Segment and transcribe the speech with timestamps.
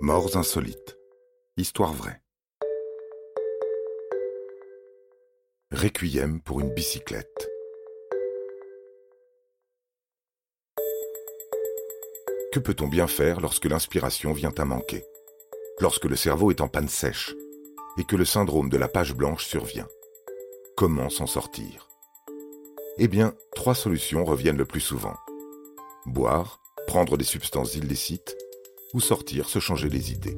[0.00, 0.98] Morts insolites.
[1.56, 2.20] Histoire vraie.
[5.72, 7.48] Requiem pour une bicyclette.
[12.52, 15.02] Que peut-on bien faire lorsque l'inspiration vient à manquer?
[15.80, 17.34] Lorsque le cerveau est en panne sèche
[17.96, 19.88] et que le syndrome de la page blanche survient
[20.76, 21.88] Comment s'en sortir?
[22.98, 25.16] Eh bien, trois solutions reviennent le plus souvent.
[26.04, 28.36] Boire, prendre des substances illicites
[28.94, 30.36] ou sortir se changer les idées.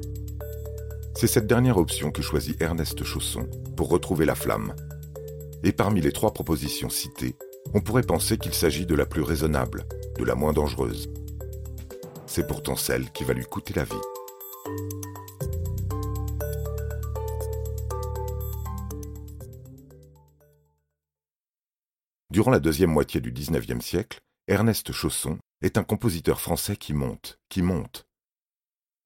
[1.15, 4.73] C'est cette dernière option que choisit Ernest Chausson pour retrouver la flamme.
[5.63, 7.35] Et parmi les trois propositions citées,
[7.73, 9.85] on pourrait penser qu'il s'agit de la plus raisonnable,
[10.17, 11.09] de la moins dangereuse.
[12.25, 13.91] C'est pourtant celle qui va lui coûter la vie.
[22.31, 27.37] Durant la deuxième moitié du XIXe siècle, Ernest Chausson est un compositeur français qui monte,
[27.49, 28.05] qui monte,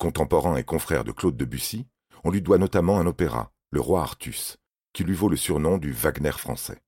[0.03, 1.87] Contemporain et confrère de Claude Debussy,
[2.25, 4.57] on lui doit notamment un opéra, Le Roi Artus,
[4.91, 6.83] qui lui vaut le surnom du Wagner français.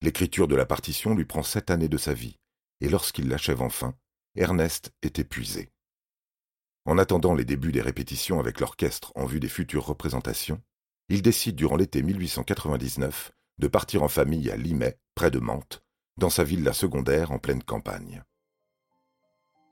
[0.00, 2.38] L'écriture de la partition lui prend sept années de sa vie,
[2.80, 3.96] et lorsqu'il l'achève enfin,
[4.36, 5.72] Ernest est épuisé.
[6.84, 10.62] En attendant les débuts des répétitions avec l'orchestre en vue des futures représentations,
[11.08, 15.82] il décide durant l'été 1899 de partir en famille à Limay, près de Mantes,
[16.16, 18.22] dans sa villa secondaire en pleine campagne.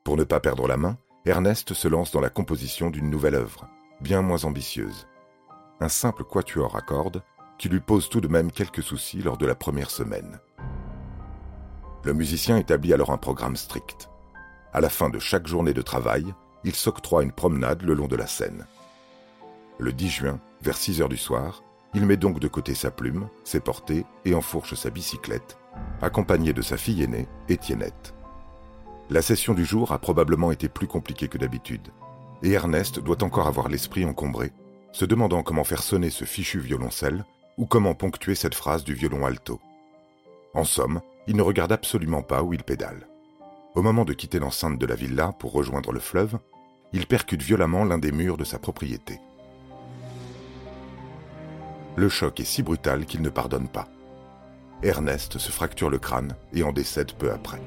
[0.04, 3.66] Pour ne pas perdre la main, Ernest se lance dans la composition d'une nouvelle œuvre,
[4.02, 5.08] bien moins ambitieuse.
[5.80, 7.22] Un simple quatuor à cordes
[7.56, 10.38] qui lui pose tout de même quelques soucis lors de la première semaine.
[12.04, 14.10] Le musicien établit alors un programme strict.
[14.74, 18.16] À la fin de chaque journée de travail, il s'octroie une promenade le long de
[18.16, 18.66] la Seine.
[19.78, 21.62] Le 10 juin, vers 6 heures du soir,
[21.94, 25.56] il met donc de côté sa plume, ses portées et enfourche sa bicyclette,
[26.02, 28.14] accompagné de sa fille aînée, Étiennette.
[29.10, 31.88] La session du jour a probablement été plus compliquée que d'habitude,
[32.42, 34.52] et Ernest doit encore avoir l'esprit encombré,
[34.92, 37.24] se demandant comment faire sonner ce fichu violoncelle
[37.58, 39.60] ou comment ponctuer cette phrase du violon alto.
[40.54, 43.06] En somme, il ne regarde absolument pas où il pédale.
[43.74, 46.38] Au moment de quitter l'enceinte de la villa pour rejoindre le fleuve,
[46.92, 49.20] il percute violemment l'un des murs de sa propriété.
[51.96, 53.88] Le choc est si brutal qu'il ne pardonne pas.
[54.82, 57.60] Ernest se fracture le crâne et en décède peu après.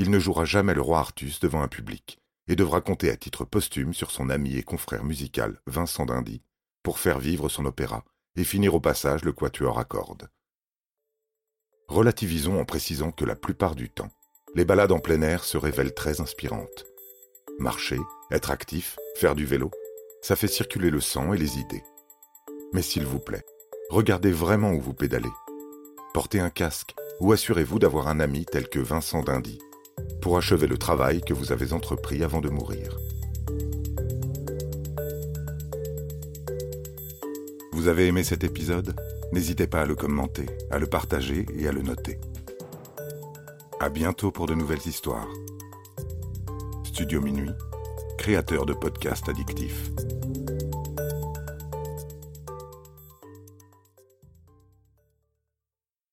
[0.00, 2.18] Il ne jouera jamais le roi Artus devant un public
[2.48, 6.40] et devra compter à titre posthume sur son ami et confrère musical Vincent d'Indy
[6.82, 8.02] pour faire vivre son opéra
[8.34, 10.30] et finir au passage le quatuor à cordes.
[11.86, 14.10] Relativisons en précisant que la plupart du temps,
[14.54, 16.86] les balades en plein air se révèlent très inspirantes.
[17.58, 18.00] Marcher,
[18.30, 19.70] être actif, faire du vélo,
[20.22, 21.84] ça fait circuler le sang et les idées.
[22.72, 23.44] Mais s'il vous plaît,
[23.90, 25.28] regardez vraiment où vous pédalez.
[26.14, 29.60] Portez un casque ou assurez-vous d'avoir un ami tel que Vincent d'Indy
[30.20, 32.98] pour achever le travail que vous avez entrepris avant de mourir.
[37.72, 38.94] Vous avez aimé cet épisode?
[39.32, 42.18] N'hésitez pas à le commenter, à le partager et à le noter.
[43.78, 45.28] À bientôt pour de nouvelles histoires.
[46.84, 47.52] Studio Minuit,
[48.18, 49.90] créateur de podcasts addictifs.